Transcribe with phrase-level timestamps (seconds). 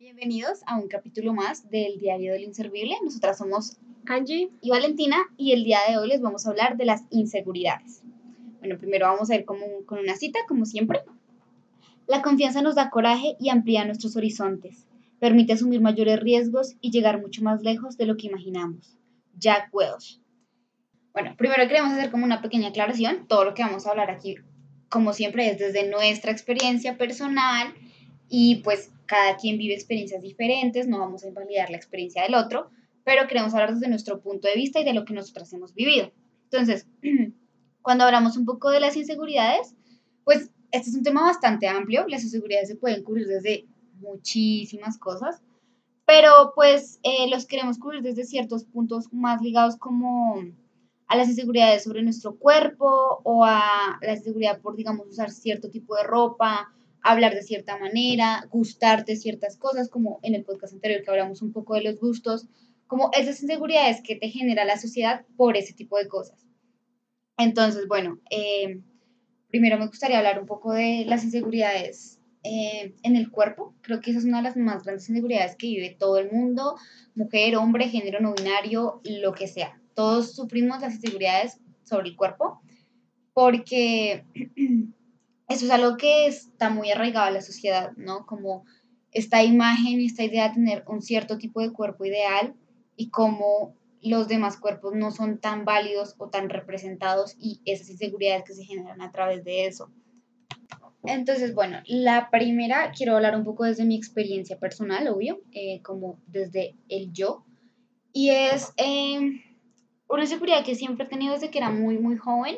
[0.00, 2.96] Bienvenidos a un capítulo más del Diario del Inservible.
[3.04, 3.76] Nosotras somos
[4.06, 8.02] Angie y Valentina y el día de hoy les vamos a hablar de las inseguridades.
[8.60, 11.00] Bueno, primero vamos a ir como, con una cita, como siempre.
[12.06, 14.86] La confianza nos da coraje y amplía nuestros horizontes.
[15.18, 18.96] Permite asumir mayores riesgos y llegar mucho más lejos de lo que imaginamos.
[19.36, 20.18] Jack Welch.
[21.12, 23.26] Bueno, primero queremos hacer como una pequeña aclaración.
[23.28, 24.36] Todo lo que vamos a hablar aquí,
[24.88, 27.74] como siempre, es desde nuestra experiencia personal
[28.30, 32.70] y pues cada quien vive experiencias diferentes, no vamos a invalidar la experiencia del otro,
[33.02, 36.12] pero queremos hablar desde nuestro punto de vista y de lo que nosotras hemos vivido.
[36.44, 36.86] Entonces,
[37.82, 39.74] cuando hablamos un poco de las inseguridades,
[40.22, 43.66] pues este es un tema bastante amplio, las inseguridades se pueden cubrir desde
[43.98, 45.42] muchísimas cosas,
[46.06, 50.40] pero pues eh, los queremos cubrir desde ciertos puntos más ligados como
[51.08, 55.96] a las inseguridades sobre nuestro cuerpo o a la inseguridad por, digamos, usar cierto tipo
[55.96, 61.10] de ropa hablar de cierta manera, gustarte ciertas cosas, como en el podcast anterior que
[61.10, 62.46] hablamos un poco de los gustos,
[62.86, 66.46] como esas inseguridades que te genera la sociedad por ese tipo de cosas.
[67.38, 68.80] Entonces, bueno, eh,
[69.48, 73.74] primero me gustaría hablar un poco de las inseguridades eh, en el cuerpo.
[73.82, 76.76] Creo que esa es una de las más grandes inseguridades que vive todo el mundo,
[77.14, 79.80] mujer, hombre, género no binario, lo que sea.
[79.94, 82.60] Todos sufrimos las inseguridades sobre el cuerpo
[83.32, 84.24] porque
[85.50, 88.24] eso es algo que está muy arraigado a la sociedad, ¿no?
[88.24, 88.64] Como
[89.10, 92.54] esta imagen, esta idea de tener un cierto tipo de cuerpo ideal
[92.94, 98.44] y cómo los demás cuerpos no son tan válidos o tan representados y esas inseguridades
[98.44, 99.90] que se generan a través de eso.
[101.02, 106.20] Entonces, bueno, la primera quiero hablar un poco desde mi experiencia personal, obvio, eh, como
[106.28, 107.44] desde el yo,
[108.12, 109.42] y es eh,
[110.08, 112.56] una inseguridad que siempre he tenido desde que era muy, muy joven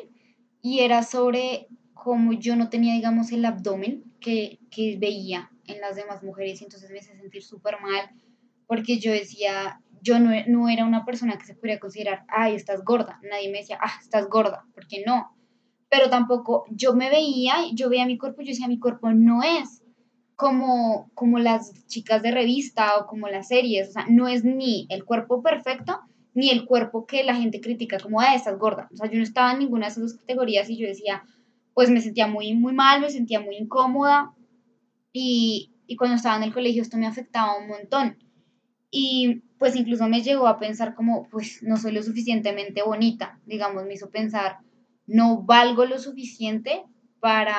[0.61, 5.95] y era sobre como yo no tenía, digamos, el abdomen que, que veía en las
[5.95, 8.09] demás mujeres, y entonces me hice sentir súper mal,
[8.67, 12.83] porque yo decía, yo no, no, era una persona que se podría considerar, ay, estás
[12.83, 13.19] gorda.
[13.23, 15.35] Nadie me decía, ah, estás gorda, porque no.
[15.89, 19.83] Pero tampoco yo me veía, yo veía mi cuerpo, yo decía, mi cuerpo no es
[20.35, 24.87] como, como las chicas de revista o como las series, o sea, no es ni
[24.89, 25.99] el cuerpo perfecto,
[26.33, 28.89] ni el cuerpo que la gente critica como, ah, estás gorda.
[28.91, 31.23] O sea, yo no estaba en ninguna de esas dos categorías y yo decía,
[31.73, 34.33] pues me sentía muy, muy mal, me sentía muy incómoda
[35.11, 38.17] y, y cuando estaba en el colegio esto me afectaba un montón.
[38.91, 43.85] Y pues incluso me llegó a pensar como, pues no soy lo suficientemente bonita, digamos,
[43.85, 44.57] me hizo pensar,
[45.07, 46.83] no valgo lo suficiente
[47.19, 47.57] para,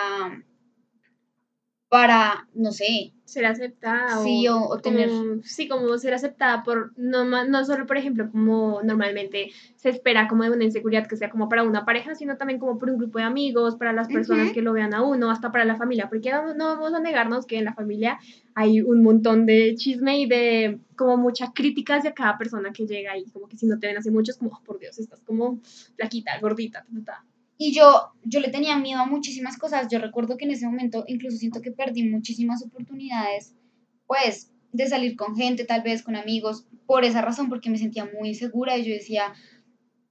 [1.94, 5.09] para, no sé, ser aceptada sí, o, tener
[5.44, 10.43] sí como ser aceptada por no no solo por ejemplo como normalmente se espera como
[10.43, 13.21] de una inseguridad que sea como para una pareja sino también como por un grupo
[13.21, 16.33] de amigos para las personas que lo vean a uno hasta para la familia porque
[16.33, 18.19] no, no vamos a negarnos que en la familia
[18.56, 23.12] hay un montón de chisme y de como mucha crítica hacia cada persona que llega
[23.12, 25.60] ahí como que si no te ven así muchos como oh, por Dios estás como
[25.97, 27.25] flaquita gordita ta,
[27.56, 29.88] y yo, yo le tenía miedo a muchísimas cosas.
[29.91, 33.54] Yo recuerdo que en ese momento incluso siento que perdí muchísimas oportunidades,
[34.06, 38.06] pues, de salir con gente, tal vez con amigos, por esa razón, porque me sentía
[38.06, 39.34] muy insegura y yo decía,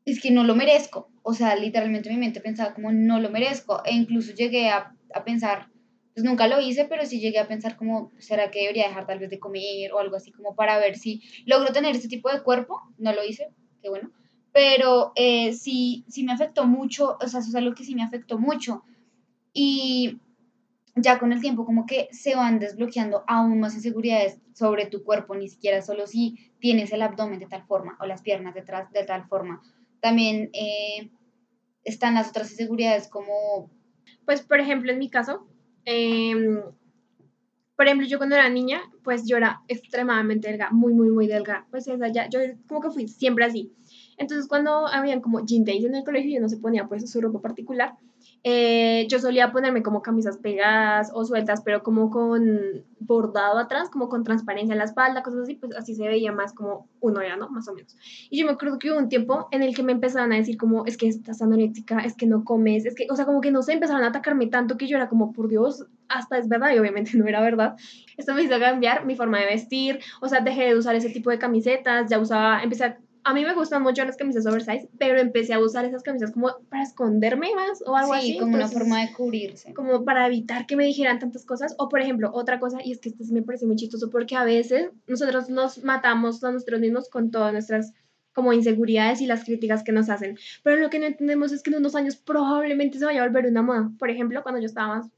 [0.06, 1.10] es que no lo merezco.
[1.22, 3.84] O sea, literalmente mi mente pensaba como, no lo merezco.
[3.86, 5.68] E incluso llegué a, a pensar,
[6.14, 9.20] pues nunca lo hice, pero sí llegué a pensar como, ¿será que debería dejar tal
[9.20, 12.42] vez de comer o algo así como para ver si logro tener este tipo de
[12.42, 12.80] cuerpo?
[12.98, 13.50] No lo hice,
[13.82, 14.12] qué bueno
[14.54, 18.04] pero eh, sí, sí me afectó mucho, o sea, eso es algo que sí me
[18.04, 18.84] afectó mucho.
[19.52, 20.20] Y
[20.96, 25.36] ya con el tiempo como que se van desbloqueando aún más inseguridades sobre tu cuerpo,
[25.36, 29.04] ni siquiera solo si tienes el abdomen de tal forma o las piernas detrás de
[29.04, 29.62] tal forma.
[30.00, 31.10] También eh,
[31.84, 33.72] están las otras inseguridades como...
[34.26, 35.48] Pues por ejemplo en mi caso,
[35.84, 36.62] em,
[37.76, 41.66] por ejemplo yo cuando era niña, pues yo era extremadamente delgada, muy, muy, muy delgada.
[41.72, 43.74] Pues esa ya, yo como que fui siempre así.
[44.18, 47.22] Entonces, cuando habían como jean days en el colegio y no se ponía pues su
[47.22, 47.96] ropa particular,
[48.44, 54.10] eh, yo solía ponerme como camisas pegadas o sueltas, pero como con bordado atrás, como
[54.10, 57.38] con transparencia en la espalda, cosas así, pues así se veía más como uno era,
[57.38, 57.50] ¿no?
[57.50, 57.96] Más o menos.
[58.30, 60.58] Y yo me acuerdo que hubo un tiempo en el que me empezaron a decir
[60.58, 63.52] como, es que estás anorética, es que no comes, es que, o sea, como que
[63.52, 66.74] no sé, empezaron a atacarme tanto que yo era como, por Dios, hasta es verdad,
[66.76, 67.76] y obviamente no era verdad.
[68.18, 71.30] Esto me hizo cambiar mi forma de vestir, o sea, dejé de usar ese tipo
[71.30, 75.20] de camisetas, ya usaba, empecé a a mí me gustan mucho las camisas oversize, pero
[75.20, 78.34] empecé a usar esas camisas como para esconderme más o algo así.
[78.34, 79.74] Sí, como una forma de cubrirse.
[79.74, 81.76] Como para evitar que me dijeran tantas cosas.
[81.78, 84.44] O, por ejemplo, otra cosa, y es que esto me parece muy chistoso, porque a
[84.44, 87.94] veces nosotros nos matamos a nosotros mismos con todas nuestras
[88.34, 90.38] como inseguridades y las críticas que nos hacen.
[90.64, 93.46] Pero lo que no entendemos es que en unos años probablemente se vaya a volver
[93.46, 93.92] una moda.
[94.00, 95.10] Por ejemplo, cuando yo estaba más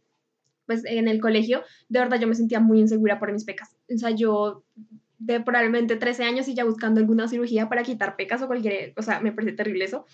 [0.66, 3.76] pues en el colegio, de verdad yo me sentía muy insegura por mis pecas.
[3.94, 4.64] O sea, yo
[5.18, 9.02] de probablemente 13 años y ya buscando alguna cirugía para quitar pecas o cualquier, o
[9.02, 10.06] sea, me parece terrible eso.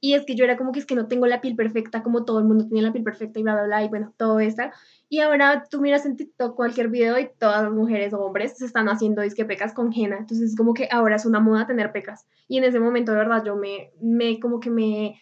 [0.00, 2.24] Y es que yo era como que es que no tengo la piel perfecta, como
[2.24, 4.62] todo el mundo tenía la piel perfecta y bla, bla, bla, y bueno, todo esto.
[5.08, 8.66] Y ahora tú miras en TikTok cualquier video y todas las mujeres o hombres se
[8.66, 10.18] están haciendo disque pecas con henna.
[10.18, 12.26] Entonces es como que ahora es una moda tener pecas.
[12.48, 15.20] Y en ese momento, de verdad, yo me, me como que me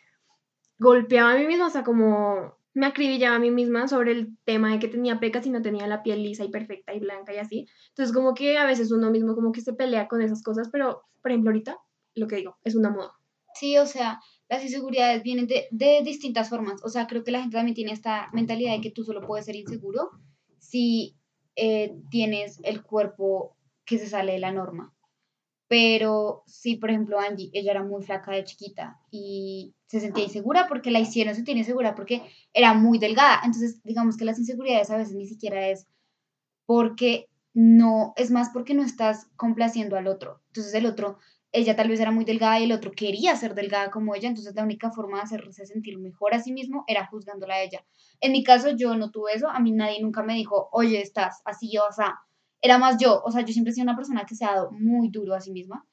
[0.79, 4.73] golpeaba a mí misma, o sea, como me acribillaba a mí misma sobre el tema
[4.73, 7.39] de que tenía pecas y no tenía la piel lisa y perfecta y blanca y
[7.39, 7.67] así.
[7.89, 11.03] Entonces como que a veces uno mismo como que se pelea con esas cosas, pero
[11.21, 11.77] por ejemplo ahorita,
[12.15, 13.13] lo que digo, es una moda.
[13.55, 16.83] Sí, o sea, las inseguridades vienen de, de, distintas formas.
[16.85, 19.45] O sea, creo que la gente también tiene esta mentalidad de que tú solo puedes
[19.45, 20.11] ser inseguro
[20.59, 21.17] si
[21.57, 24.95] eh, tienes el cuerpo que se sale de la norma.
[25.73, 30.67] Pero sí, por ejemplo, Angie, ella era muy flaca de chiquita y se sentía insegura
[30.69, 32.21] porque la hicieron sentir insegura porque
[32.53, 33.41] era muy delgada.
[33.43, 35.87] Entonces, digamos que las inseguridades a veces ni siquiera es
[36.67, 40.43] porque no, es más porque no estás complaciendo al otro.
[40.49, 41.17] Entonces el otro
[41.53, 44.55] ella tal vez era muy delgada y el otro quería ser delgada como ella, entonces
[44.55, 47.83] la única forma de hacerse sentir mejor a sí mismo era juzgándola a ella.
[48.21, 51.41] En mi caso yo no tuve eso, a mí nadie nunca me dijo, oye, estás
[51.47, 52.21] así o sea,
[52.62, 54.70] era más yo, o sea, yo siempre he sido una persona que se ha dado
[54.70, 55.87] muy duro a sí misma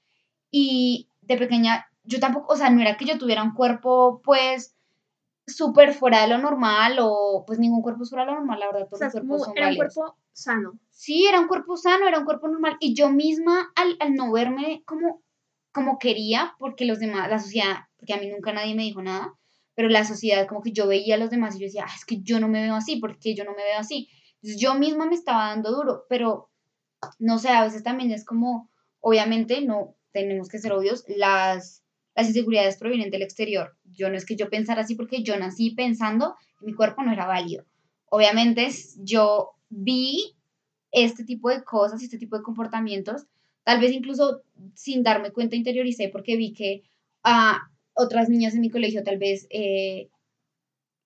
[0.52, 4.76] y de pequeña yo tampoco, o sea, no era que yo tuviera un cuerpo pues
[5.46, 8.88] súper fuera de lo normal o pues ningún cuerpo fuera de lo normal, la verdad,
[8.88, 10.80] todos los cuerpos son Era un cuerpo sano.
[10.92, 14.32] Sí, era un cuerpo sano, era un cuerpo normal y yo misma al, al no
[14.32, 15.22] verme como
[15.72, 19.34] como quería, porque los demás, la sociedad, porque a mí nunca nadie me dijo nada,
[19.76, 22.06] pero la sociedad como que yo veía a los demás y yo decía, ah, es
[22.06, 24.10] que yo no me veo así, porque yo no me veo así.
[24.36, 26.50] Entonces yo misma me estaba dando duro, pero
[27.20, 28.70] no sé, a veces también es como,
[29.00, 31.84] obviamente no tenemos que ser obvios, las,
[32.16, 33.78] las inseguridades provienen del exterior.
[33.86, 37.12] Yo no es que yo pensara así porque yo nací pensando que mi cuerpo no
[37.12, 37.66] era válido.
[38.06, 40.36] Obviamente yo vi
[40.92, 43.28] este tipo de cosas, este tipo de comportamientos
[43.70, 44.42] Tal vez incluso
[44.74, 46.82] sin darme cuenta interioricé porque vi que
[47.24, 50.10] a otras niñas en mi colegio tal vez eh,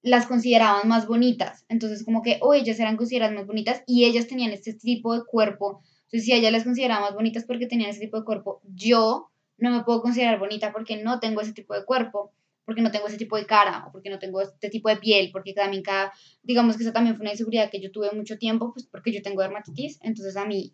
[0.04, 1.66] las consideraban más bonitas.
[1.70, 5.26] Entonces como que o ellas eran consideradas más bonitas y ellas tenían este tipo de
[5.26, 5.82] cuerpo.
[6.04, 9.72] Entonces si ellas las consideraban más bonitas porque tenían ese tipo de cuerpo, yo no
[9.72, 12.34] me puedo considerar bonita porque no tengo ese tipo de cuerpo
[12.66, 15.32] porque no tengo ese tipo de cara o porque no tengo este tipo de piel,
[15.34, 16.14] porque también cada,
[16.44, 19.22] digamos que eso también fue una inseguridad que yo tuve mucho tiempo, pues porque yo
[19.22, 20.74] tengo dermatitis, entonces a mí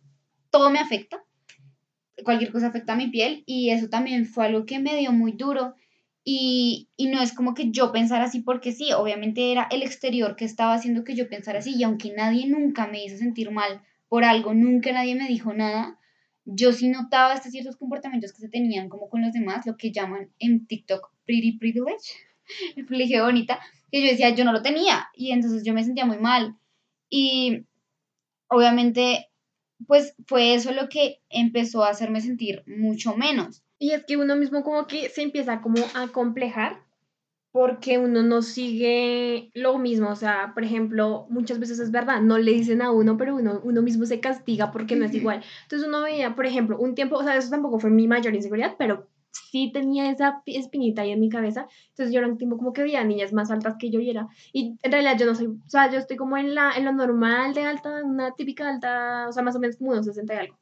[0.52, 1.24] todo me afecta
[2.24, 5.32] cualquier cosa afecta a mi piel y eso también fue algo que me dio muy
[5.32, 5.74] duro
[6.32, 10.36] y, y, no es como que yo pensara así porque sí, obviamente era el exterior
[10.36, 13.82] que estaba haciendo que yo pensara así y aunque nadie nunca me hizo sentir mal
[14.10, 16.00] por algo, nunca nadie me dijo nada,
[16.46, 19.92] yo sí notaba estos ciertos comportamientos que se tenían como con los demás, lo que
[19.92, 22.14] llaman en TikTok pretty privilege,
[22.76, 23.60] el privilegio bonita,
[23.92, 26.60] que yo decía yo no lo tenía y entonces yo me sentía muy mal
[27.10, 27.66] y
[28.50, 29.30] obviamente
[29.88, 33.64] pues fue eso lo que empezó a hacerme sentir mucho menos.
[33.80, 36.84] Y es que uno mismo como que se empieza como a complejar
[37.52, 42.38] porque uno no sigue lo mismo, o sea, por ejemplo, muchas veces es verdad, no
[42.38, 45.44] le dicen a uno, pero uno, uno mismo se castiga porque no es igual.
[45.64, 48.76] Entonces uno veía, por ejemplo, un tiempo, o sea, eso tampoco fue mi mayor inseguridad,
[48.78, 51.68] pero sí tenía esa espinita ahí en mi cabeza.
[51.90, 54.28] Entonces yo era un tiempo como que veía niñas más altas que yo y era.
[54.54, 56.92] Y en realidad yo no soy, o sea, yo estoy como en, la, en lo
[56.92, 60.38] normal de alta, una típica alta, o sea, más o menos como unos 60 y
[60.38, 60.59] algo.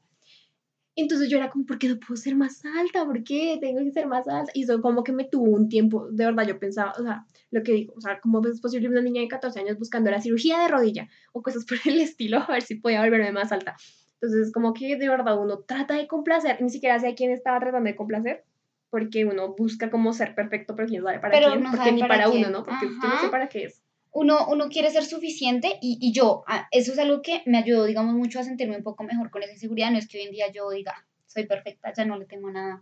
[0.99, 3.06] Entonces yo era como, ¿por qué no puedo ser más alta?
[3.06, 4.51] ¿Por qué tengo que ser más alta?
[4.56, 7.61] Y eso como que me tuvo un tiempo, de verdad yo pensaba, o sea, lo
[7.61, 10.57] que digo, o sea, ¿cómo es posible una niña de 14 años buscando la cirugía
[10.59, 13.77] de rodilla o cosas por el estilo a ver si podía volverme más alta?
[14.19, 17.59] Entonces como que de verdad uno trata de complacer, ni siquiera sé a quién estaba
[17.59, 18.44] tratando de complacer,
[18.89, 22.49] porque uno busca como ser perfecto, pero quién sabe para quién, porque ni para, uno,
[22.49, 22.66] ¿no?
[22.66, 23.83] Porque yo no sé para qué es.
[24.11, 27.85] Uno, uno quiere ser suficiente y, y yo, ah, eso es algo que me ayudó,
[27.85, 29.92] digamos, mucho a sentirme un poco mejor con esa inseguridad.
[29.92, 32.81] No es que hoy en día yo diga, soy perfecta, ya no le tengo nada.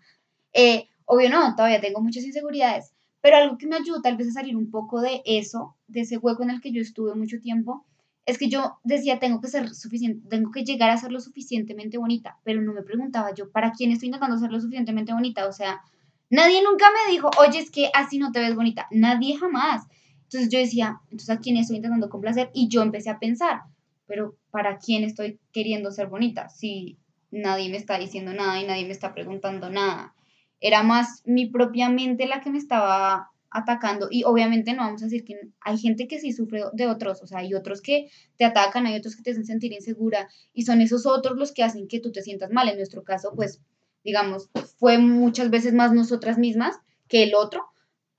[0.53, 4.31] Eh, obvio no, todavía tengo muchas inseguridades, pero algo que me ayudó tal vez a
[4.31, 7.85] salir un poco de eso, de ese hueco en el que yo estuve mucho tiempo,
[8.25, 11.97] es que yo decía, tengo que ser suficiente, tengo que llegar a ser lo suficientemente
[11.97, 15.47] bonita, pero no me preguntaba yo, ¿para quién estoy intentando ser lo suficientemente bonita?
[15.47, 15.81] O sea,
[16.29, 18.87] Nadie nunca me dijo, oye, es que así no te ves bonita.
[18.91, 19.83] Nadie jamás.
[20.25, 22.49] Entonces yo decía, entonces a quién estoy intentando complacer?
[22.53, 23.61] Y yo empecé a pensar,
[24.07, 26.49] pero ¿para quién estoy queriendo ser bonita?
[26.49, 26.97] Si
[27.31, 30.13] nadie me está diciendo nada y nadie me está preguntando nada.
[30.59, 35.05] Era más mi propia mente la que me estaba atacando y obviamente no vamos a
[35.05, 38.43] decir que hay gente que sí sufre de otros, o sea, hay otros que te
[38.43, 41.87] atacan, hay otros que te hacen sentir insegura y son esos otros los que hacen
[41.87, 42.67] que tú te sientas mal.
[42.67, 43.61] En nuestro caso, pues
[44.03, 46.77] digamos, fue muchas veces más nosotras mismas
[47.07, 47.65] que el otro,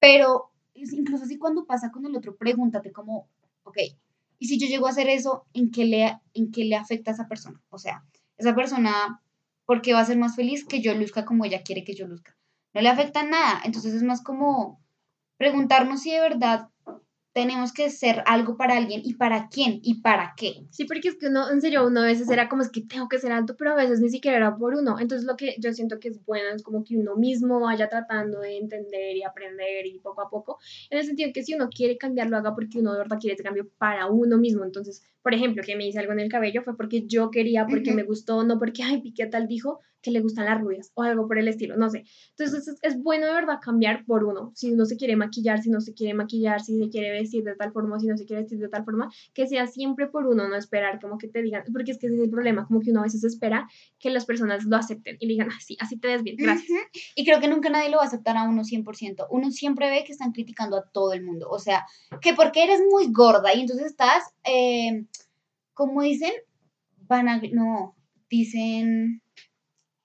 [0.00, 3.28] pero incluso así cuando pasa con el otro, pregúntate como,
[3.64, 3.78] ok,
[4.38, 7.14] Y si yo llego a hacer eso, ¿en qué le, en qué le afecta a
[7.14, 7.62] esa persona?
[7.70, 8.04] O sea,
[8.36, 9.22] esa persona,
[9.64, 12.06] ¿por qué va a ser más feliz que yo luzca como ella quiere que yo
[12.06, 12.36] luzca?
[12.74, 13.62] No le afecta nada.
[13.64, 14.84] Entonces es más como
[15.38, 16.68] preguntarnos si de verdad
[17.36, 20.64] tenemos que ser algo para alguien y para quién y para qué.
[20.70, 23.10] Sí, porque es que uno, en serio, uno a veces era como es que tengo
[23.10, 24.98] que ser alto, pero a veces ni siquiera era por uno.
[24.98, 28.40] Entonces lo que yo siento que es bueno es como que uno mismo vaya tratando
[28.40, 31.98] de entender y aprender y poco a poco, en el sentido que si uno quiere
[31.98, 34.64] cambiar, lo haga porque uno de verdad quiere ese cambio para uno mismo.
[34.64, 37.92] Entonces, por ejemplo, que me hice algo en el cabello fue porque yo quería, porque
[37.92, 41.26] me gustó, no porque, ay, Piqué tal dijo que le gustan las rubias o algo
[41.26, 42.04] por el estilo, no sé.
[42.30, 44.52] Entonces es, es, bueno de verdad cambiar por uno.
[44.54, 47.56] Si uno se quiere maquillar, si no se quiere maquillar, si se quiere vestir de
[47.56, 50.48] tal forma, si no se quiere vestir de tal forma, que sea siempre por uno,
[50.48, 52.92] no esperar como que te digan, porque es que ese es el problema, como que
[52.92, 53.68] uno a veces espera
[53.98, 56.70] que las personas lo acepten y le digan, así, así te ves bien, gracias.
[57.16, 59.26] Y creo que nunca nadie lo va a aceptar a uno 100%.
[59.30, 61.48] Uno siempre ve que están criticando a todo el mundo.
[61.50, 61.84] O sea,
[62.20, 64.22] que porque eres muy gorda y entonces estás...
[64.44, 65.04] Eh,
[65.76, 66.32] como dicen,
[67.06, 67.94] van a, no,
[68.30, 69.22] dicen,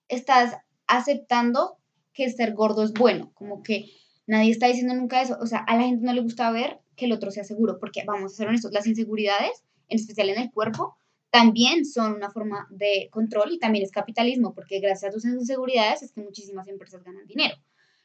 [0.06, 1.78] estás aceptando
[2.12, 3.86] que ser gordo es bueno, como que
[4.26, 7.06] nadie está diciendo nunca eso, o sea, a la gente no le gusta ver que
[7.06, 10.50] el otro sea seguro, porque vamos a ser honestos, las inseguridades, en especial en el
[10.50, 10.98] cuerpo,
[11.30, 16.02] también son una forma de control y también es capitalismo, porque gracias a tus inseguridades
[16.02, 17.54] es que muchísimas empresas ganan dinero.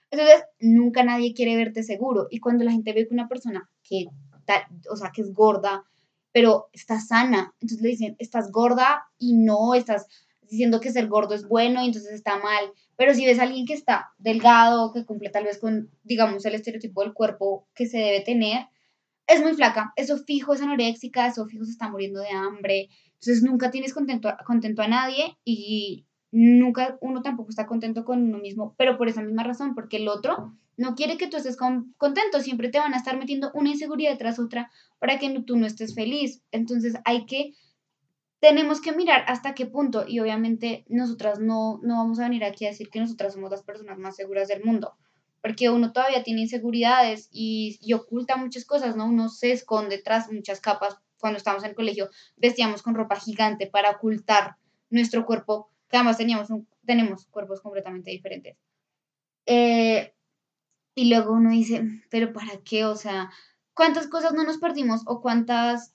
[0.09, 2.27] Entonces, nunca nadie quiere verte seguro.
[2.29, 4.05] Y cuando la gente ve que una persona que,
[4.89, 5.83] o sea, que es gorda,
[6.31, 7.53] pero está sana.
[7.59, 10.07] Entonces le dicen, estás gorda y no, estás
[10.49, 12.71] diciendo que ser gordo es bueno y entonces está mal.
[12.95, 16.55] Pero si ves a alguien que está delgado, que cumple tal vez con, digamos, el
[16.55, 18.67] estereotipo del cuerpo que se debe tener,
[19.27, 19.93] es muy flaca.
[19.95, 22.89] Eso fijo es anoréxica, eso fijo se está muriendo de hambre.
[23.13, 28.37] Entonces nunca tienes contento, contento a nadie y nunca uno tampoco está contento con uno
[28.37, 32.39] mismo, pero por esa misma razón, porque el otro no quiere que tú estés contento,
[32.39, 35.95] siempre te van a estar metiendo una inseguridad tras otra para que tú no estés
[35.95, 36.43] feliz.
[36.51, 37.53] Entonces hay que,
[38.39, 42.65] tenemos que mirar hasta qué punto y obviamente nosotras no, no vamos a venir aquí
[42.65, 44.93] a decir que nosotras somos las personas más seguras del mundo,
[45.41, 49.05] porque uno todavía tiene inseguridades y, y oculta muchas cosas, ¿no?
[49.07, 50.97] Uno se esconde tras muchas capas.
[51.19, 54.57] Cuando estábamos en el colegio vestíamos con ropa gigante para ocultar
[54.91, 56.49] nuestro cuerpo, que además teníamos
[56.85, 58.57] tenemos cuerpos completamente diferentes.
[59.45, 60.13] Eh,
[60.95, 62.85] y luego uno dice, pero ¿para qué?
[62.85, 63.29] O sea,
[63.73, 65.01] ¿cuántas cosas no nos perdimos?
[65.05, 65.93] ¿O cuántas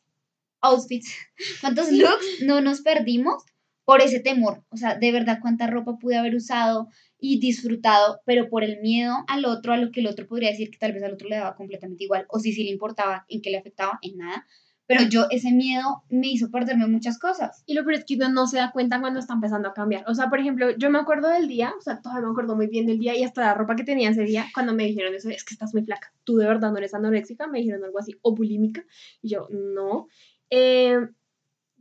[0.61, 1.17] outfits,
[1.61, 3.43] cuántos looks no nos perdimos
[3.85, 4.65] por ese temor?
[4.71, 9.15] O sea, de verdad, ¿cuánta ropa pude haber usado y disfrutado, pero por el miedo
[9.29, 11.37] al otro, a lo que el otro podría decir que tal vez al otro le
[11.37, 14.45] daba completamente igual, o si sí le importaba, en qué le afectaba, en nada,
[14.87, 17.63] pero yo ese miedo me hizo perderme muchas cosas.
[17.67, 20.05] Y lo peor es que uno no se da cuenta cuando está empezando a cambiar.
[20.09, 22.67] O sea, por ejemplo, yo me acuerdo del día, o sea, todavía me acuerdo muy
[22.67, 25.31] bien del día y hasta la ropa que tenía ese día, cuando me dijeron eso,
[25.31, 28.17] es que estás muy flaca, tú de verdad no eres anoréxica, me dijeron algo así,
[28.23, 28.85] o bulímica,
[29.23, 30.09] y yo, no.
[30.51, 30.99] Eh,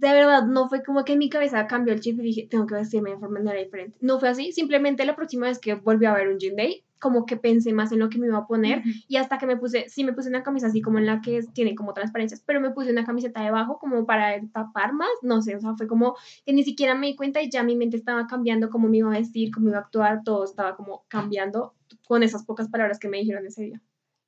[0.02, 2.66] de verdad, no fue como que en mi cabeza cambió el chip y dije, tengo
[2.66, 3.98] que vestirme de forma diferente.
[4.02, 7.26] No fue así, simplemente la próxima vez que volví a ver un gym day, como
[7.26, 9.90] que pensé más en lo que me iba a poner y hasta que me puse,
[9.90, 12.70] sí me puse una camisa así como en la que tiene como transparencias, pero me
[12.70, 16.16] puse una camiseta debajo como para tapar más, no sé, o sea, fue como
[16.46, 19.10] que ni siquiera me di cuenta y ya mi mente estaba cambiando cómo me iba
[19.10, 21.74] a vestir, cómo iba a actuar, todo estaba como cambiando
[22.08, 23.82] con esas pocas palabras que me dijeron ese día.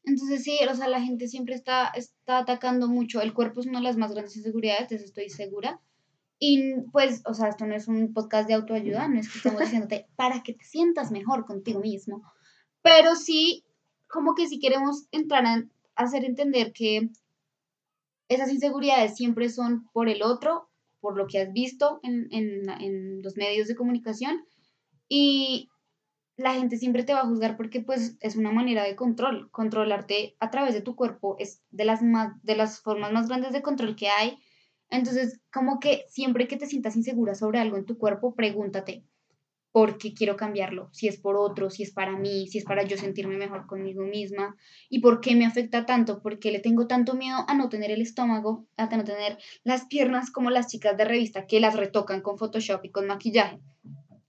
[0.04, 3.80] Entonces sí, o sea, la gente siempre está, está atacando mucho, el cuerpo es una
[3.80, 5.80] de las más grandes inseguridades, de eso estoy segura.
[6.40, 9.62] Y pues, o sea, esto no es un podcast de autoayuda, no es que estamos
[9.62, 12.24] diciéndote para que te sientas mejor contigo mismo,
[12.84, 13.64] pero sí,
[14.08, 15.64] como que si queremos entrar a
[15.96, 17.10] hacer entender que
[18.28, 23.36] esas inseguridades siempre son por el otro, por lo que has visto en, en, los
[23.38, 24.46] medios de comunicación,
[25.10, 25.70] y
[26.36, 29.50] la gente siempre te va a juzgar porque pues es una manera de control.
[29.52, 33.54] Controlarte a través de tu cuerpo es de las, más, de las formas más grandes
[33.54, 34.40] de control que hay.
[34.90, 39.06] Entonces, como que siempre que te sientas insegura sobre algo en tu cuerpo, pregúntate,
[39.74, 42.96] porque quiero cambiarlo, si es por otro, si es para mí, si es para yo
[42.96, 44.56] sentirme mejor conmigo misma
[44.88, 48.00] y por qué me afecta tanto, porque le tengo tanto miedo a no tener el
[48.00, 52.38] estómago, a no tener las piernas como las chicas de revista que las retocan con
[52.38, 53.60] Photoshop y con maquillaje.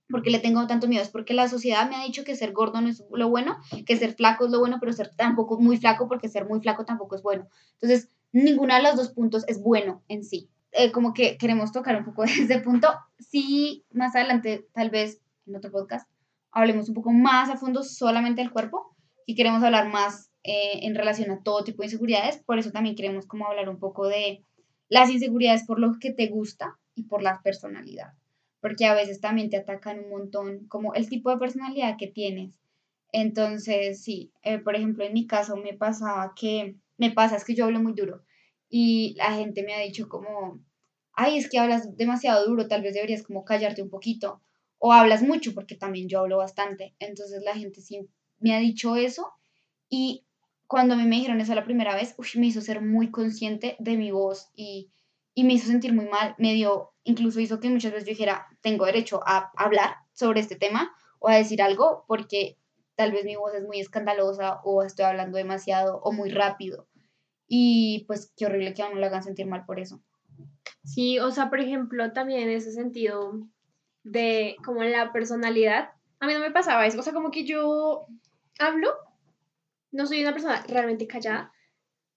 [0.08, 2.80] Porque le tengo tanto miedo, es porque la sociedad me ha dicho que ser gordo
[2.80, 6.08] no es lo bueno, que ser flaco es lo bueno, pero ser tampoco muy flaco
[6.08, 7.48] porque ser muy flaco tampoco es bueno.
[7.74, 10.48] Entonces, ninguno de los dos puntos es bueno en sí.
[10.72, 12.88] Eh, como que queremos tocar un poco de ese punto.
[13.18, 16.08] Sí, más adelante tal vez en otro podcast,
[16.50, 18.94] hablemos un poco más a fondo solamente del cuerpo
[19.26, 22.38] y queremos hablar más eh, en relación a todo tipo de inseguridades.
[22.38, 24.42] Por eso también queremos como hablar un poco de
[24.88, 28.12] las inseguridades por lo que te gusta y por la personalidad.
[28.60, 32.52] Porque a veces también te atacan un montón como el tipo de personalidad que tienes.
[33.12, 37.54] Entonces, sí, eh, por ejemplo, en mi caso me pasaba que, me pasa, es que
[37.54, 38.24] yo hablo muy duro
[38.68, 40.60] y la gente me ha dicho como,
[41.12, 44.40] ay, es que hablas demasiado duro, tal vez deberías como callarte un poquito,
[44.86, 46.94] o hablas mucho, porque también yo hablo bastante.
[46.98, 48.06] Entonces la gente sí
[48.38, 49.32] me ha dicho eso
[49.88, 50.26] y
[50.66, 53.96] cuando a mí me dijeron eso la primera vez, me hizo ser muy consciente de
[53.96, 54.90] mi voz y,
[55.32, 58.46] y me hizo sentir muy mal, me dio, incluso hizo que muchas veces yo dijera,
[58.60, 62.58] tengo derecho a hablar sobre este tema o a decir algo porque
[62.94, 66.88] tal vez mi voz es muy escandalosa o estoy hablando demasiado o muy rápido.
[67.48, 70.02] Y pues qué horrible que a uno le hagan sentir mal por eso.
[70.84, 73.48] Sí, o sea, por ejemplo, también en ese sentido
[74.04, 78.06] de como la personalidad, a mí no me pasaba eso, o sea, como que yo
[78.58, 78.90] hablo,
[79.90, 81.52] no soy una persona realmente callada,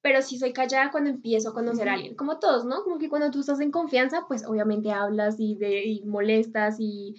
[0.01, 2.84] pero sí soy callada cuando empiezo a conocer a alguien, como todos, ¿no?
[2.84, 7.15] Como que cuando tú estás en confianza, pues obviamente hablas y, de, y molestas y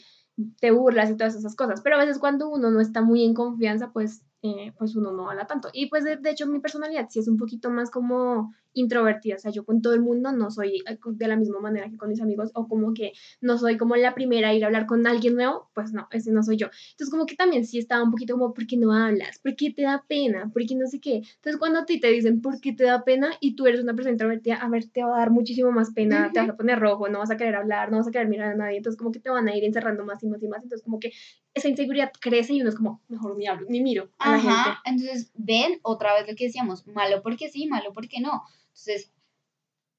[0.60, 3.34] te burlas y todas esas cosas, pero a veces cuando uno no está muy en
[3.34, 5.68] confianza, pues eh, pues uno no habla tanto.
[5.72, 9.38] Y pues de, de, hecho mi personalidad sí es un poquito más como introvertida, o
[9.38, 12.08] sea, yo con todo el mundo no soy eh, de la misma manera que con
[12.08, 15.06] mis amigos o como que no soy como la primera a ir a hablar con
[15.06, 16.68] alguien nuevo, pues no, ese no soy yo.
[16.90, 19.38] Entonces como que también sí estaba un poquito como, ¿por qué no hablas?
[19.38, 20.50] ¿Por qué te da pena?
[20.52, 21.16] ¿Por qué no sé qué?
[21.16, 23.30] Entonces cuando a ti te dicen, ¿por qué te da pena?
[23.40, 26.30] Y tú eres una persona introvertida, a ver, te va a dar muchísimo más pena,
[26.32, 28.52] te vas a poner rojo, no vas a querer hablar, no vas a querer mirar
[28.52, 30.62] a nadie, entonces como que te van a ir encerrando más y más y más,
[30.62, 31.12] entonces como que
[31.54, 34.78] esa inseguridad crece y uno es como, mejor ni hablo, ni miro a la gente.
[34.84, 38.42] Entonces, ven otra vez lo que decíamos, malo porque sí, malo porque no.
[38.78, 39.12] Entonces,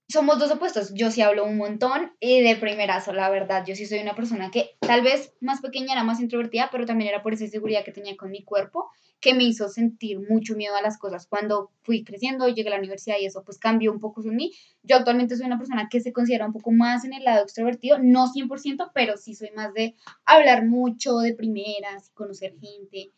[0.07, 0.93] somos dos opuestos.
[0.93, 3.63] Yo sí hablo un montón y de primerazo, la verdad.
[3.65, 7.09] Yo sí soy una persona que tal vez más pequeña era más introvertida, pero también
[7.09, 10.75] era por esa inseguridad que tenía con mi cuerpo que me hizo sentir mucho miedo
[10.77, 11.27] a las cosas.
[11.27, 14.53] Cuando fui creciendo llegué a la universidad y eso pues cambió un poco en mí.
[14.81, 17.99] Yo actualmente soy una persona que se considera un poco más en el lado extrovertido,
[18.01, 19.95] no 100%, pero sí soy más de
[20.25, 23.11] hablar mucho, de primeras, conocer gente.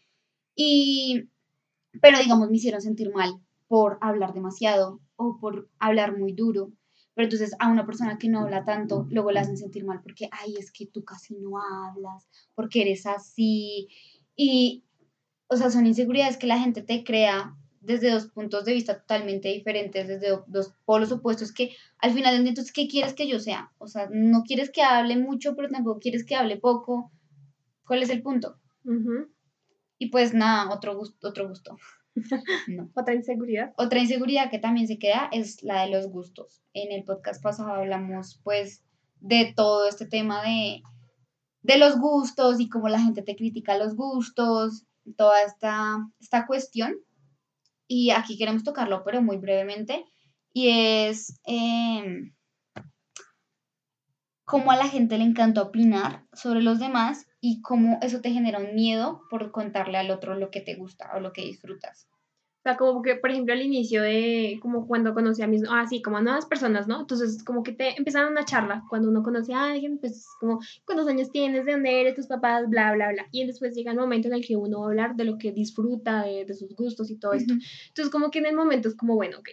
[0.56, 1.30] Y,
[2.01, 3.39] pero digamos, me hicieron sentir mal
[3.72, 6.74] por hablar demasiado o por hablar muy duro.
[7.13, 10.28] Pero entonces a una persona que no habla tanto, luego la hacen sentir mal porque,
[10.30, 13.88] ay, es que tú casi no hablas, porque eres así.
[14.36, 14.84] Y,
[15.48, 19.48] o sea, son inseguridades que la gente te crea desde dos puntos de vista totalmente
[19.48, 23.72] diferentes, desde dos polos opuestos, que al final, entonces, ¿qué quieres que yo sea?
[23.78, 27.10] O sea, no quieres que hable mucho, pero tampoco quieres que hable poco.
[27.86, 28.60] ¿Cuál es el punto?
[29.98, 31.78] Y pues nada, otro gusto, otro gusto.
[32.95, 33.74] Otra inseguridad.
[33.78, 36.62] Otra inseguridad que también se queda es la de los gustos.
[36.74, 38.84] En el podcast pasado hablamos pues
[39.19, 40.82] de todo este tema de,
[41.62, 46.95] de los gustos y cómo la gente te critica los gustos, toda esta, esta cuestión.
[47.88, 50.06] Y aquí queremos tocarlo, pero muy brevemente.
[50.54, 52.34] Y es eh,
[54.45, 58.60] cómo a la gente le encanta opinar sobre los demás y cómo eso te genera
[58.60, 62.08] un miedo por contarle al otro lo que te gusta o lo que disfrutas.
[62.60, 65.88] O sea, como que, por ejemplo, al inicio de, como cuando conocí a mis, ah,
[65.89, 67.01] sí, como a nuevas personas, ¿no?
[67.01, 71.08] Entonces, como que te empezaron una charla, cuando uno conoce a alguien, pues, como, ¿cuántos
[71.08, 71.65] años tienes?
[71.65, 72.13] ¿De dónde eres?
[72.13, 72.69] ¿Tus papás?
[72.69, 73.25] Bla, bla, bla.
[73.32, 75.51] Y después llega el momento en el que uno va a hablar de lo que
[75.51, 77.54] disfruta, de, de sus gustos y todo esto.
[77.54, 79.49] Entonces, como que en el momento es como, bueno, ok.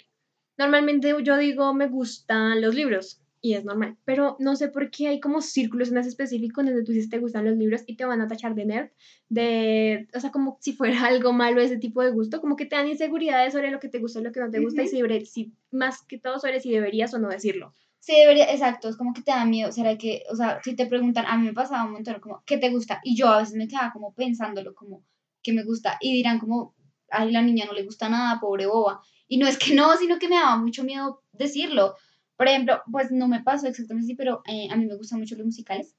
[0.58, 3.96] Normalmente yo digo, me gustan los libros y es normal.
[4.04, 7.18] Pero no sé por qué hay como círculos en ese específico donde tú dices te
[7.18, 8.90] gustan los libros y te van a tachar de nerd,
[9.28, 12.76] de, o sea, como si fuera algo malo ese tipo de gusto, como que te
[12.76, 15.52] dan inseguridades sobre lo que te gusta y lo que no te gusta y si,
[15.70, 17.72] más que todo sobre si deberías o no decirlo.
[18.00, 20.86] Sí, debería, exacto, es como que te da miedo, será que, o sea, si te
[20.86, 23.00] preguntan, a mí me pasaba un montón, como, ¿qué te gusta?
[23.02, 25.02] Y yo a veces me quedaba como pensándolo, como,
[25.42, 25.98] ¿qué me gusta?
[26.00, 26.74] Y dirán como,
[27.10, 29.00] ay, la niña no le gusta nada, pobre boba.
[29.26, 31.96] Y no es que no, sino que me daba mucho miedo decirlo.
[32.38, 35.34] Por ejemplo, pues no me pasó exactamente así, pero eh, a mí me gustan mucho
[35.34, 35.96] los musicales.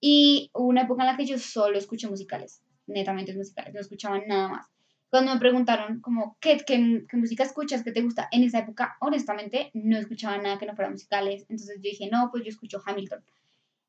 [0.00, 4.20] Y hubo una época en la que yo solo escuché musicales, netamente musicales, no escuchaba
[4.24, 4.66] nada más.
[5.10, 7.82] Cuando me preguntaron como, ¿qué, qué, qué música escuchas?
[7.82, 8.28] ¿Qué te gusta?
[8.30, 11.44] En esa época, honestamente, no escuchaba nada que no fuera musicales.
[11.48, 13.22] Entonces yo dije, no, pues yo escucho Hamilton.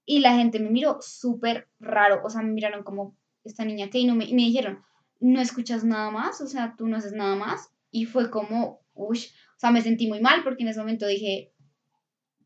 [0.05, 3.99] Y la gente me miró súper raro, o sea, me miraron como, esta niña que,
[3.99, 4.83] y, no me, y me dijeron,
[5.19, 7.69] no escuchas nada más, o sea, tú no haces nada más.
[7.91, 11.52] Y fue como, uy, o sea, me sentí muy mal porque en ese momento dije,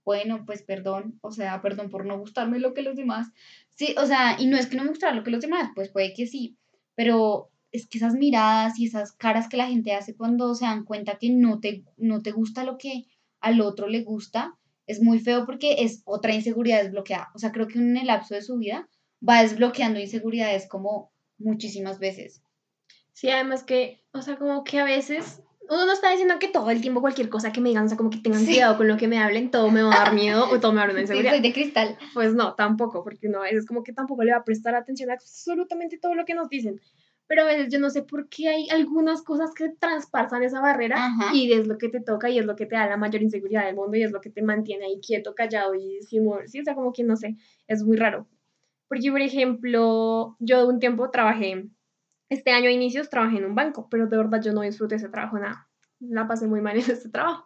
[0.07, 3.27] bueno, pues perdón, o sea, perdón por no gustarme lo que los demás.
[3.75, 5.89] Sí, o sea, y no es que no me gustara lo que los demás, pues
[5.89, 6.55] puede que sí,
[6.95, 10.85] pero es que esas miradas y esas caras que la gente hace cuando se dan
[10.85, 13.03] cuenta que no te, no te gusta lo que
[13.41, 17.27] al otro le gusta, es muy feo porque es otra inseguridad desbloqueada.
[17.35, 18.87] O sea, creo que en el lapso de su vida
[19.27, 22.41] va desbloqueando inseguridades como muchísimas veces.
[23.11, 26.69] Sí, además que, o sea, como que a veces uno no está diciendo que todo
[26.69, 28.97] el tiempo cualquier cosa que me digan, o sea, como que tengan cuidado con lo
[28.97, 30.91] que me hablen, todo me va a dar miedo o todo me va a dar
[30.95, 31.31] una inseguridad.
[31.33, 31.97] Sí, soy de cristal.
[32.13, 35.13] Pues no, tampoco, porque uno es como que tampoco le va a prestar atención a
[35.13, 36.79] absolutamente todo lo que nos dicen.
[37.27, 40.97] pero a veces yo no sé por qué hay algunas cosas que traspasan esa barrera
[41.33, 43.65] y es lo que te toca y es lo que te da la mayor inseguridad
[43.65, 46.47] del mundo y es lo que te mantiene ahí quieto, callado y sin mover.
[46.49, 47.35] Sí, o sea, como que no sé,
[47.67, 48.27] es muy raro.
[48.87, 51.67] Porque, por ejemplo, yo de un tiempo trabajé,
[52.29, 55.09] este año a inicios trabajé en un banco, pero de verdad yo no disfruté ese
[55.09, 55.67] trabajo nada.
[55.99, 57.45] La pasé muy mal en ese trabajo.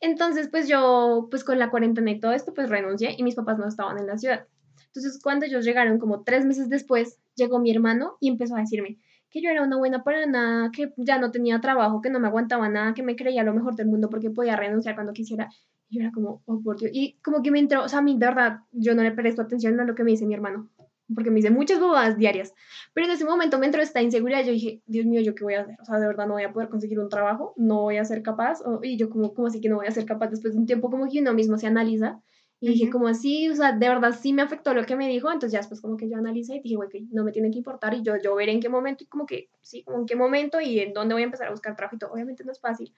[0.00, 3.58] Entonces, pues yo, pues con la cuarentena y todo esto, pues renuncié y mis papás
[3.58, 4.46] no estaban en la ciudad.
[4.86, 8.98] Entonces, cuando ellos llegaron, como tres meses después, llegó mi hermano y empezó a decirme
[9.30, 12.28] que yo era una buena para nada, que ya no tenía trabajo, que no me
[12.28, 15.48] aguantaba nada, que me creía lo mejor del mundo porque podía renunciar cuando quisiera.
[15.88, 16.90] Y yo era como, oh, por Dios.
[16.92, 19.40] Y como que me entró, o sea, a mí de verdad, yo no le presto
[19.40, 20.68] atención a lo que me dice mi hermano
[21.14, 22.54] porque me hice muchas bobadas diarias.
[22.92, 24.44] Pero en ese momento me entró esta inseguridad.
[24.44, 25.76] Yo dije, Dios mío, ¿yo qué voy a hacer?
[25.80, 28.22] O sea, de verdad no voy a poder conseguir un trabajo, no voy a ser
[28.22, 28.60] capaz.
[28.82, 30.90] y yo, como, como así que no voy a ser capaz después de un tiempo,
[30.90, 32.20] como que uno mismo se analiza.
[32.60, 35.26] Y dije, como así, o sea, de verdad sí me afectó lo que me dijo.
[35.32, 37.58] Entonces ya después, como que yo analicé y dije, güey, que no me tiene que
[37.58, 37.92] importar.
[37.94, 40.60] Y yo, yo veré en qué momento, y como que, sí, como en qué momento
[40.60, 41.96] y en dónde voy a empezar a buscar trabajo.
[41.96, 42.12] Y todo.
[42.12, 42.94] Obviamente no es fácil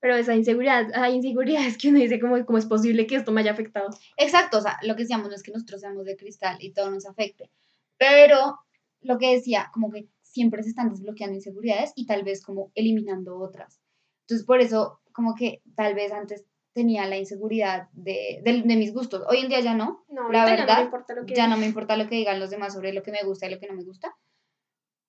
[0.00, 3.40] pero esa inseguridad, hay inseguridades que uno dice cómo, cómo es posible que esto me
[3.40, 3.88] haya afectado.
[4.16, 6.90] Exacto, o sea, lo que decíamos no es que nosotros seamos de cristal y todo
[6.90, 7.50] nos afecte,
[7.96, 8.58] pero
[9.00, 13.38] lo que decía, como que siempre se están desbloqueando inseguridades y tal vez como eliminando
[13.38, 13.80] otras.
[14.22, 19.24] Entonces, por eso, como que tal vez antes tenía la inseguridad de, de, mis gustos.
[19.28, 20.04] Hoy en día ya no.
[20.08, 21.34] no la verdad, ya no, me importa lo que...
[21.34, 23.50] ya no me importa lo que digan los demás sobre lo que me gusta y
[23.50, 24.14] lo que no me gusta.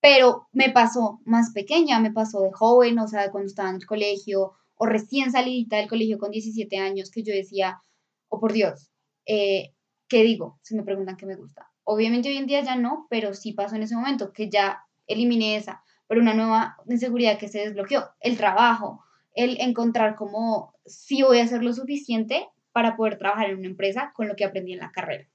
[0.01, 3.85] Pero me pasó más pequeña, me pasó de joven, o sea, cuando estaba en el
[3.85, 7.83] colegio, o recién salidita del colegio con 17 años, que yo decía,
[8.29, 8.89] oh por Dios,
[9.25, 9.73] eh,
[10.07, 10.57] ¿qué digo?
[10.63, 11.69] Si me preguntan qué me gusta.
[11.83, 15.57] Obviamente hoy en día ya no, pero sí pasó en ese momento, que ya eliminé
[15.57, 21.39] esa, pero una nueva inseguridad que se desbloqueó, el trabajo, el encontrar cómo sí voy
[21.39, 24.79] a hacer lo suficiente para poder trabajar en una empresa con lo que aprendí en
[24.79, 25.27] la carrera.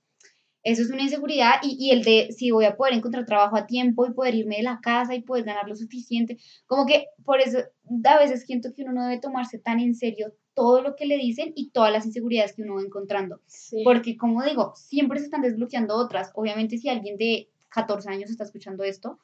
[0.65, 3.67] Eso es una inseguridad y, y, el de si voy a poder encontrar trabajo a
[3.67, 6.39] tiempo y poder irme de la casa y poder ganar lo suficiente.
[6.67, 7.59] Como que por eso
[8.05, 11.17] a veces siento que uno no debe tomarse tan en serio todo lo que le
[11.17, 13.41] dicen y todas las inseguridades que uno va encontrando.
[13.85, 16.31] Porque, como digo, siempre se están desbloqueando otras.
[16.35, 19.19] Obviamente, si alguien de 14 años está escuchando esto,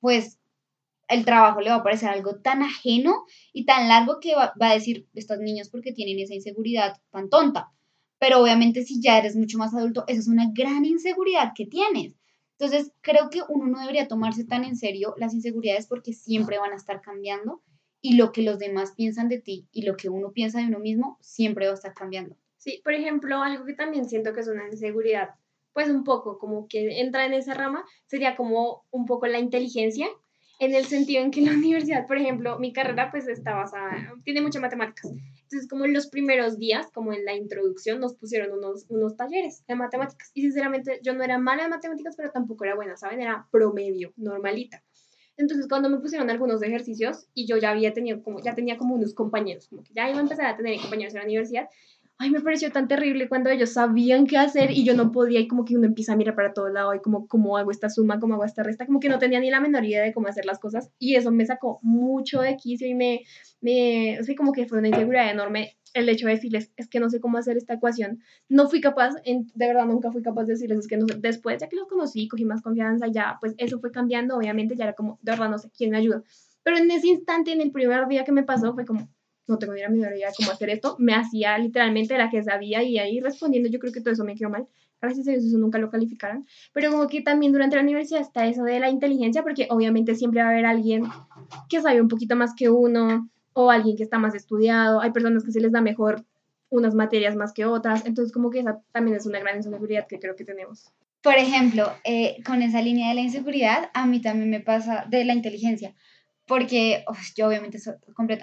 [0.00, 0.38] pues
[1.08, 4.72] el trabajo le va a parecer algo tan ajeno y tan largo que va, a
[4.72, 7.72] decir, estos niños porque tienen esa inseguridad tan tonta.
[8.18, 12.16] Pero obviamente si ya eres mucho más adulto, esa es una gran inseguridad que tienes.
[12.58, 16.72] Entonces, creo que uno no debería tomarse tan en serio las inseguridades porque siempre van
[16.72, 17.62] a estar cambiando
[18.00, 20.78] y lo que los demás piensan de ti y lo que uno piensa de uno
[20.78, 22.36] mismo siempre va a estar cambiando.
[22.56, 25.30] Sí, por ejemplo, algo que también siento que es una inseguridad,
[25.72, 30.08] pues un poco como que entra en esa rama, sería como un poco la inteligencia,
[30.58, 34.40] en el sentido en que la universidad, por ejemplo, mi carrera pues está basada, tiene
[34.40, 35.10] muchas matemáticas.
[35.10, 39.64] Entonces, como en los primeros días, como en la introducción, nos pusieron unos, unos talleres
[39.66, 40.30] de matemáticas.
[40.34, 43.20] Y sinceramente, yo no era mala en matemáticas, pero tampoco era buena, ¿saben?
[43.20, 44.82] Era promedio, normalita.
[45.36, 48.94] Entonces, cuando me pusieron algunos ejercicios y yo ya había tenido como, ya tenía como
[48.94, 51.68] unos compañeros, como que ya iba a empezar a tener compañeros en la universidad,
[52.18, 55.48] ay, me pareció tan terrible cuando ellos sabían qué hacer y yo no podía y
[55.48, 58.18] como que uno empieza a mirar para todo lado y como, cómo hago esta suma,
[58.18, 60.46] cómo hago esta resta, como que no tenía ni la menor idea de cómo hacer
[60.46, 63.20] las cosas y eso me sacó mucho de quicio y me,
[63.60, 67.00] me, o sea, como que fue una inseguridad enorme el hecho de decirles, es que
[67.00, 68.20] no sé cómo hacer esta ecuación.
[68.50, 71.14] No fui capaz, de verdad nunca fui capaz de decirles, es que no sé.
[71.18, 74.84] Después, ya que los conocí, cogí más confianza, ya, pues eso fue cambiando, obviamente, ya
[74.84, 76.22] era como, de verdad no sé quién me ayuda.
[76.62, 79.08] Pero en ese instante, en el primer día que me pasó, fue como,
[79.46, 80.96] no tengo ni la menor idea de cómo hacer esto.
[80.98, 84.34] Me hacía literalmente la que sabía y ahí respondiendo, yo creo que todo eso me
[84.34, 84.66] quedó mal.
[85.00, 86.46] Gracias a Dios eso nunca lo calificaron.
[86.72, 90.40] Pero como que también durante la universidad está eso de la inteligencia, porque obviamente siempre
[90.40, 91.04] va a haber alguien
[91.68, 93.28] que sabe un poquito más que uno,
[93.58, 96.26] o alguien que está más estudiado, hay personas que se les da mejor
[96.68, 100.18] unas materias más que otras, entonces como que esa también es una gran inseguridad que
[100.18, 100.92] creo que tenemos.
[101.22, 105.24] Por ejemplo, eh, con esa línea de la inseguridad, a mí también me pasa de
[105.24, 105.94] la inteligencia,
[106.46, 107.04] porque
[107.36, 107.94] yo obviamente soy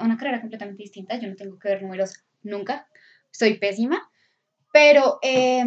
[0.01, 2.87] una carrera completamente distinta, yo no tengo que ver números nunca,
[3.31, 4.09] soy pésima,
[4.71, 5.65] pero eh,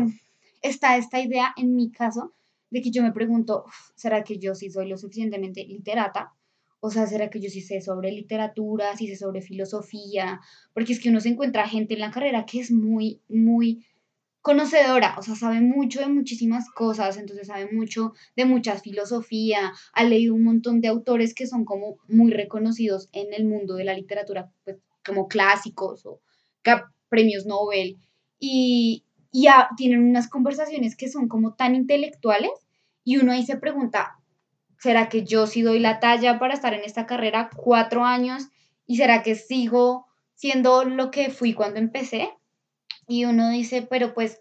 [0.62, 2.35] está esta idea en mi caso
[2.70, 6.33] de que yo me pregunto, ¿será que yo sí soy lo suficientemente literata
[6.81, 10.40] o sea, ¿será que yo sí sé sobre literatura, sí sé sobre filosofía?
[10.72, 13.85] Porque es que uno se encuentra gente en la carrera que es muy, muy
[14.47, 20.05] conocedora, o sea, sabe mucho de muchísimas cosas, entonces sabe mucho de mucha filosofía, ha
[20.05, 23.95] leído un montón de autores que son como muy reconocidos en el mundo de la
[23.95, 26.21] literatura, pues como clásicos o
[27.09, 27.99] premios Nobel,
[28.39, 32.53] y, y tienen unas conversaciones que son como tan intelectuales,
[33.03, 34.21] y uno ahí se pregunta,
[34.79, 38.45] ¿será que yo sí doy la talla para estar en esta carrera cuatro años?
[38.87, 40.07] ¿Y será que sigo
[40.37, 42.31] siendo lo que fui cuando empecé?
[43.09, 44.40] Y uno dice, pero pues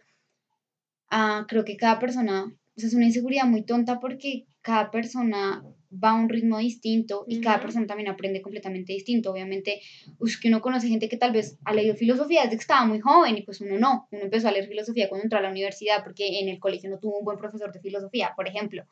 [1.09, 5.63] ah, creo que cada persona o sea, es una inseguridad muy tonta porque cada persona
[5.91, 9.31] va a un ritmo distinto y cada persona también aprende completamente distinto.
[9.31, 9.79] Obviamente,
[10.25, 12.99] es que uno conoce gente que tal vez ha leído filosofía desde que estaba muy
[12.99, 14.07] joven y pues uno no.
[14.11, 16.99] Uno empezó a leer filosofía cuando entró a la universidad porque en el colegio no
[16.99, 18.83] tuvo un buen profesor de filosofía, por ejemplo.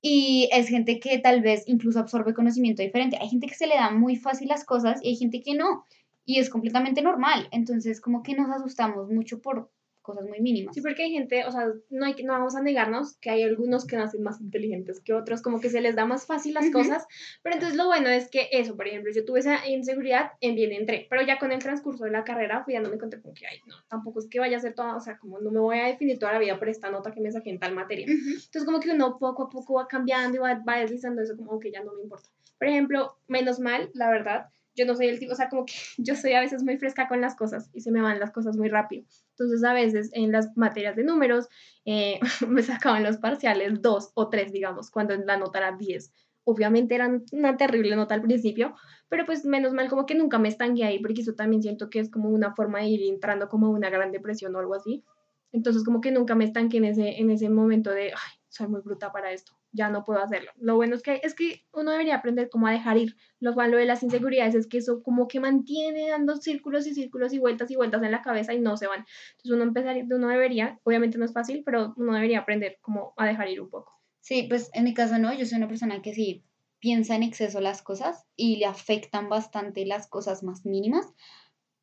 [0.00, 3.18] Y es gente que tal vez incluso absorbe conocimiento diferente.
[3.20, 5.86] Hay gente que se le da muy fácil las cosas y hay gente que no.
[6.28, 7.48] Y es completamente normal.
[7.52, 9.70] Entonces, como que nos asustamos mucho por
[10.02, 10.74] cosas muy mínimas.
[10.74, 13.86] Sí, porque hay gente, o sea, no, hay, no vamos a negarnos que hay algunos
[13.86, 16.74] que nacen más inteligentes que otros, como que se les da más fácil las Ujú.
[16.74, 17.06] cosas,
[17.42, 20.72] pero entonces lo bueno es que eso, por ejemplo, yo tuve esa inseguridad en bien
[20.72, 23.60] entré, pero ya con el transcurso de la carrera fui dándome cuenta como que, ay,
[23.66, 25.86] no, tampoco es que vaya a ser toda, o sea, como no me voy a
[25.86, 28.06] definir toda la vida por esta nota que me saqué en tal materia.
[28.06, 28.30] Ujú.
[28.30, 31.58] Entonces como que uno poco a poco va cambiando y va, va deslizando eso como
[31.58, 32.28] que ya no me importa.
[32.58, 35.74] Por ejemplo, menos mal, la verdad, yo no soy el tipo, o sea, como que
[35.98, 38.56] yo soy a veces muy fresca con las cosas y se me van las cosas
[38.56, 39.04] muy rápido.
[39.30, 41.48] Entonces a veces en las materias de números
[41.84, 46.12] eh, me sacaban los parciales 2 o 3, digamos, cuando la nota era 10.
[46.44, 48.74] Obviamente era una terrible nota al principio,
[49.10, 52.00] pero pues menos mal como que nunca me estanqué ahí, porque eso también siento que
[52.00, 55.04] es como una forma de ir entrando como una gran depresión o algo así.
[55.52, 58.80] Entonces como que nunca me estanqué en ese, en ese momento de, ay, soy muy
[58.80, 60.50] bruta para esto, ya no puedo hacerlo.
[60.56, 63.16] Lo bueno es que, es que uno debería aprender cómo a dejar ir.
[63.40, 67.32] Lo malo de las inseguridades es que eso como que mantiene dando círculos y círculos
[67.32, 69.06] y vueltas y vueltas en la cabeza y no se van.
[69.30, 73.26] Entonces uno, empezar, uno debería, obviamente no es fácil, pero uno debería aprender cómo a
[73.26, 73.92] dejar ir un poco.
[74.20, 76.44] Sí, pues en mi caso no, yo soy una persona que sí
[76.80, 81.06] piensa en exceso las cosas y le afectan bastante las cosas más mínimas,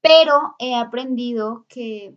[0.01, 2.13] pero he aprendido que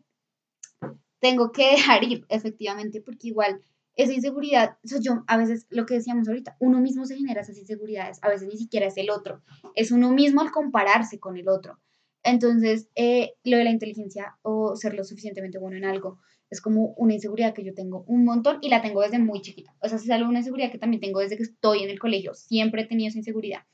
[1.20, 3.60] tengo que dejar ir, efectivamente, porque igual
[3.98, 7.40] esa inseguridad, o sea, yo a veces lo que decíamos ahorita, uno mismo se genera
[7.40, 9.42] esas inseguridades, a veces ni siquiera es el otro,
[9.74, 11.80] es uno mismo al compararse con el otro.
[12.22, 16.94] Entonces, eh, lo de la inteligencia o ser lo suficientemente bueno en algo es como
[16.96, 19.74] una inseguridad que yo tengo un montón y la tengo desde muy chiquita.
[19.80, 22.34] O sea, es algo una inseguridad que también tengo desde que estoy en el colegio,
[22.34, 23.64] siempre he tenido esa inseguridad.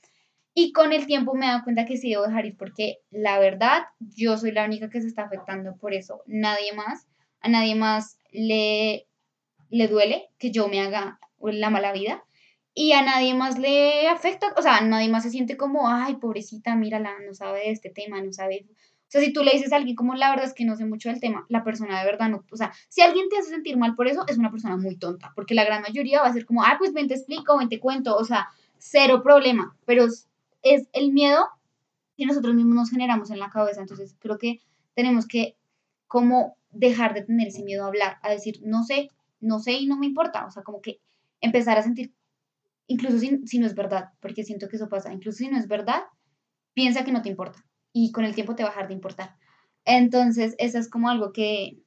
[0.54, 3.38] Y con el tiempo me he dado cuenta que sí debo dejar ir porque la
[3.38, 7.06] verdad yo soy la única que se está afectando por eso, nadie más,
[7.40, 9.06] a nadie más le,
[9.70, 12.24] le duele que yo me haga la mala vida
[12.74, 16.74] y a nadie más le afecta, o sea, nadie más se siente como, ay, pobrecita,
[16.74, 18.66] mírala, no sabe de este tema, no sabe.
[18.68, 20.84] O sea, si tú le dices a alguien como la verdad es que no sé
[20.84, 23.76] mucho del tema, la persona de verdad no, o sea, si alguien te hace sentir
[23.76, 26.46] mal por eso, es una persona muy tonta, porque la gran mayoría va a ser
[26.46, 28.48] como, ah, pues ven te explico, ven te cuento, o sea,
[28.78, 30.06] cero problema, pero
[30.62, 31.46] es el miedo
[32.16, 34.60] que nosotros mismos nos generamos en la cabeza, entonces creo que
[34.94, 35.56] tenemos que
[36.08, 39.10] como dejar de tener ese miedo a hablar, a decir, no sé,
[39.44, 41.00] no sé y no me importa, o sea, como que
[41.40, 42.14] empezar a sentir,
[42.86, 45.68] incluso si, si no es verdad, porque siento que eso pasa, incluso si no es
[45.68, 46.04] verdad,
[46.74, 49.36] piensa que no te importa y con el tiempo te va a dejar de importar.
[49.84, 51.78] Entonces, eso es como algo que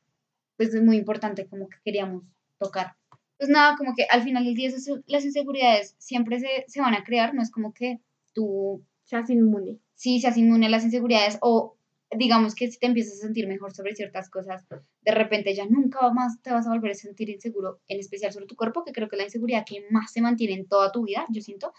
[0.57, 2.23] pues es muy importante, como que queríamos
[2.57, 2.95] tocar.
[3.37, 6.95] Pues nada, como que al final del día esas- las inseguridades siempre se, se van
[6.95, 7.99] a crear, no es como que
[8.33, 9.79] tú Seas inmune.
[9.95, 11.76] sí seas inmune a las inseguridades o
[12.11, 14.65] digamos que si te empiezas a sentir mejor sobre ciertas cosas,
[15.01, 18.45] de repente ya nunca más te vas a volver a sentir inseguro, en especial sobre
[18.45, 21.03] tu cuerpo, que creo que es la inseguridad que más se mantiene en toda tu
[21.03, 21.73] vida, yo siento.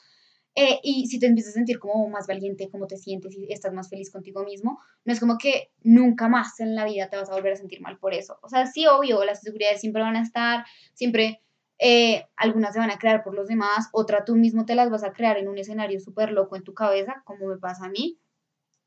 [0.55, 3.73] Eh, y si te empiezas a sentir como más valiente, como te sientes y estás
[3.73, 7.31] más feliz contigo mismo, no es como que nunca más en la vida te vas
[7.31, 8.39] a volver a sentir mal por eso.
[8.43, 10.65] O sea, sí, obvio, las inseguridades siempre van a estar,
[10.95, 11.43] siempre
[11.79, 15.05] eh, algunas se van a crear por los demás, otra tú mismo te las vas
[15.05, 18.19] a crear en un escenario súper loco en tu cabeza, como me pasa a mí.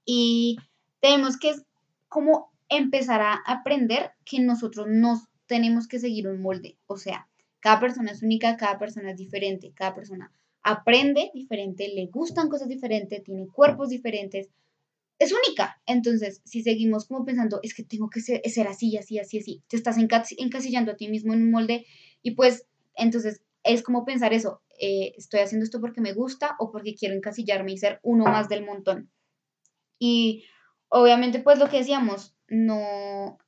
[0.05, 0.57] Y
[1.01, 1.53] tenemos que
[2.07, 6.77] como empezar a aprender que nosotros no tenemos que seguir un molde.
[6.87, 7.27] O sea,
[7.59, 10.31] cada persona es única, cada persona es diferente, cada persona
[10.63, 14.49] aprende diferente, le gustan cosas diferentes, tiene cuerpos diferentes,
[15.19, 15.81] es única.
[15.85, 19.63] Entonces, si seguimos como pensando, es que tengo que ser, ser así, así, así, así,
[19.67, 21.85] te estás encas- encasillando a ti mismo en un molde
[22.21, 26.71] y pues entonces es como pensar eso, eh, estoy haciendo esto porque me gusta o
[26.71, 29.11] porque quiero encasillarme y ser uno más del montón.
[29.99, 30.43] Y
[30.91, 33.39] obviamente pues lo que decíamos, no,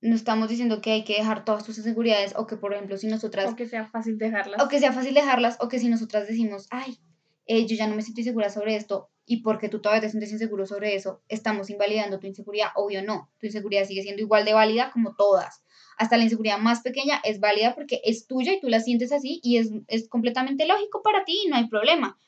[0.00, 3.06] no estamos diciendo que hay que dejar todas tus inseguridades o que por ejemplo si
[3.06, 4.60] nosotras O que sea fácil dejarlas.
[4.62, 6.98] o que sea fácil dejarlas, o que si nosotras decimos, ay,
[7.46, 10.32] eh, yo ya no me siento insegura sobre esto, y porque tú todavía te sientes
[10.32, 14.54] inseguro sobre eso, estamos invalidando tu inseguridad, obvio no, tu inseguridad sigue siendo igual de
[14.54, 15.62] válida como todas.
[15.98, 19.40] Hasta la inseguridad más pequeña es válida porque es tuya y tú la sientes así
[19.42, 22.18] y es, es completamente lógico para ti y no hay problema.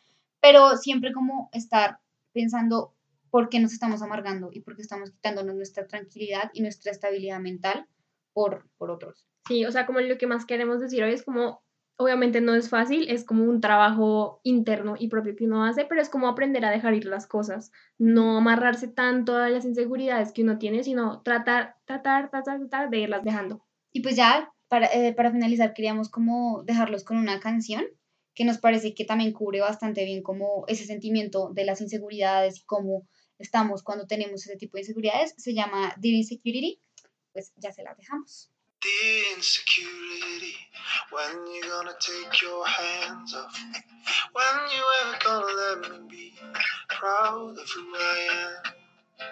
[0.41, 1.99] Pero siempre como estar
[2.33, 2.95] pensando
[3.31, 7.41] por qué nos estamos amargando y por qué estamos quitándonos nuestra tranquilidad y nuestra estabilidad
[7.41, 7.87] mental
[8.33, 9.27] por, por otros.
[9.47, 11.63] Sí, o sea, como lo que más queremos decir hoy es como,
[11.97, 16.01] obviamente no es fácil, es como un trabajo interno y propio que uno hace, pero
[16.01, 20.43] es como aprender a dejar ir las cosas, no amarrarse tanto a las inseguridades que
[20.43, 23.65] uno tiene, sino tratar, tratar, tratar, tratar de irlas dejando.
[23.91, 27.85] Y pues ya para, eh, para finalizar, queríamos como dejarlos con una canción
[28.35, 32.65] que nos parece que también cubre bastante bien como ese sentimiento de las inseguridades y
[32.67, 35.35] cómo estamos cuando tenemos ese tipo de inseguridades.
[35.37, 36.81] Se llama Dear Insecurity.
[37.33, 38.51] Pues ya se las dejamos.
[38.81, 40.55] The insecurity,
[41.11, 43.81] when you gonna take your hands off me?
[44.33, 46.35] When you ever gonna let me be
[46.89, 48.78] proud of who I am?